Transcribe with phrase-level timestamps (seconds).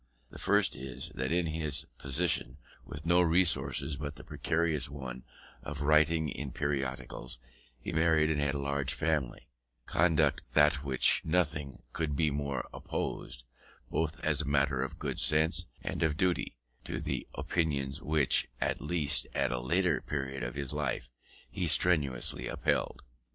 [0.31, 5.23] The first is, that in his position, with no resource but the precarious one
[5.61, 7.37] of writing in periodicals,
[7.79, 9.47] he married and had a large family;
[9.85, 13.43] conduct than which nothing could be more opposed,
[13.91, 18.81] both as a matter of good sense and of duty, to the opinions which, at
[18.81, 21.11] least at a later period of life,
[21.51, 23.03] he strenuously upheld.